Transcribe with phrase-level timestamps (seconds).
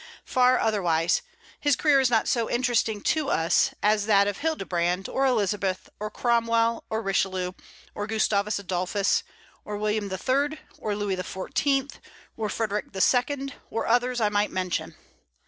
[0.25, 1.21] Far otherwise:
[1.59, 6.09] his career is not so interesting to us as that of Hildebrand, or Elizabeth, or
[6.09, 7.51] Cromwell, or Richelieu,
[7.93, 9.21] or Gustavus Adolphus,
[9.63, 11.99] or William III., or Louis XIV.,
[12.35, 14.95] or Frederic II., or others I might mention.